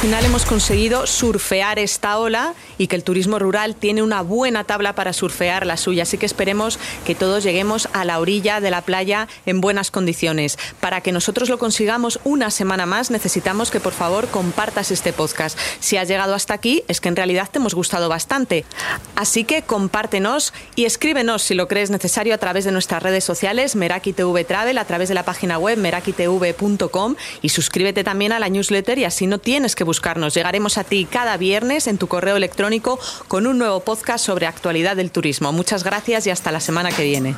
Final 0.00 0.24
hemos 0.24 0.46
conseguido 0.46 1.06
surfear 1.06 1.78
esta 1.78 2.18
ola 2.18 2.54
y 2.78 2.86
que 2.86 2.96
el 2.96 3.04
turismo 3.04 3.38
rural 3.38 3.76
tiene 3.76 4.02
una 4.02 4.22
buena 4.22 4.64
tabla 4.64 4.94
para 4.94 5.12
surfear 5.12 5.66
la 5.66 5.76
suya. 5.76 6.04
Así 6.04 6.16
que 6.16 6.24
esperemos 6.24 6.78
que 7.04 7.14
todos 7.14 7.44
lleguemos 7.44 7.86
a 7.92 8.06
la 8.06 8.18
orilla 8.18 8.62
de 8.62 8.70
la 8.70 8.80
playa 8.80 9.28
en 9.44 9.60
buenas 9.60 9.90
condiciones. 9.90 10.58
Para 10.80 11.02
que 11.02 11.12
nosotros 11.12 11.50
lo 11.50 11.58
consigamos 11.58 12.18
una 12.24 12.50
semana 12.50 12.86
más, 12.86 13.10
necesitamos 13.10 13.70
que 13.70 13.78
por 13.78 13.92
favor 13.92 14.28
compartas 14.28 14.90
este 14.90 15.12
podcast. 15.12 15.58
Si 15.80 15.98
has 15.98 16.08
llegado 16.08 16.34
hasta 16.34 16.54
aquí, 16.54 16.82
es 16.88 17.02
que 17.02 17.10
en 17.10 17.16
realidad 17.16 17.50
te 17.52 17.58
hemos 17.58 17.74
gustado 17.74 18.08
bastante. 18.08 18.64
Así 19.16 19.44
que 19.44 19.60
compártenos 19.60 20.54
y 20.76 20.86
escríbenos 20.86 21.42
si 21.42 21.54
lo 21.54 21.68
crees 21.68 21.90
necesario 21.90 22.32
a 22.32 22.38
través 22.38 22.64
de 22.64 22.72
nuestras 22.72 23.02
redes 23.02 23.24
sociales, 23.24 23.76
Meraki 23.76 24.14
TV 24.14 24.44
Travel, 24.44 24.78
a 24.78 24.86
través 24.86 25.10
de 25.10 25.14
la 25.14 25.26
página 25.26 25.58
web 25.58 25.76
merakitv.com 25.76 27.16
y 27.42 27.50
suscríbete 27.50 28.02
también 28.02 28.32
a 28.32 28.38
la 28.38 28.48
newsletter 28.48 28.98
y 28.98 29.04
así 29.04 29.26
no 29.26 29.36
tienes 29.36 29.76
que 29.76 29.89
buscarnos. 29.90 30.34
Llegaremos 30.34 30.78
a 30.78 30.84
ti 30.84 31.04
cada 31.04 31.36
viernes 31.36 31.88
en 31.88 31.98
tu 31.98 32.06
correo 32.06 32.36
electrónico 32.36 33.00
con 33.26 33.48
un 33.48 33.58
nuevo 33.58 33.80
podcast 33.80 34.24
sobre 34.24 34.46
actualidad 34.46 34.94
del 34.94 35.10
turismo. 35.10 35.50
Muchas 35.50 35.82
gracias 35.82 36.28
y 36.28 36.30
hasta 36.30 36.52
la 36.52 36.60
semana 36.60 36.92
que 36.92 37.02
viene. 37.02 37.34